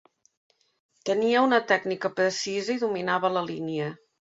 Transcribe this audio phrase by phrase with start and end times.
[1.09, 3.95] Tenia una tècnica precisa i dominava la línia.